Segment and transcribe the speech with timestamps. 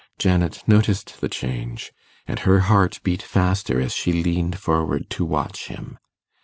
[0.17, 1.91] Janet noticed the change,
[2.25, 5.99] and her heart beat faster as she leaned forward to watch him.